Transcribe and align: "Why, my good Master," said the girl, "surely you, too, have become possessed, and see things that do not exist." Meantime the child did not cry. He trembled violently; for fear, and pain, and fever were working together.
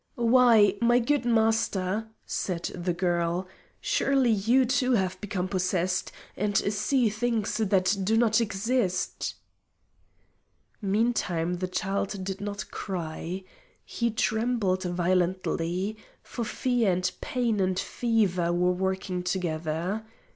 "Why, 0.15 0.73
my 0.81 0.97
good 0.97 1.25
Master," 1.25 2.07
said 2.25 2.63
the 2.73 2.91
girl, 2.91 3.47
"surely 3.79 4.31
you, 4.31 4.65
too, 4.65 4.93
have 4.93 5.21
become 5.21 5.47
possessed, 5.47 6.11
and 6.35 6.57
see 6.57 7.07
things 7.07 7.57
that 7.57 7.95
do 8.03 8.17
not 8.17 8.41
exist." 8.41 9.35
Meantime 10.81 11.57
the 11.57 11.67
child 11.67 12.23
did 12.23 12.41
not 12.41 12.71
cry. 12.71 13.43
He 13.85 14.09
trembled 14.09 14.81
violently; 14.85 15.97
for 16.23 16.45
fear, 16.45 16.91
and 16.93 17.11
pain, 17.21 17.59
and 17.59 17.77
fever 17.77 18.51
were 18.51 18.71
working 18.71 19.21
together. 19.21 20.03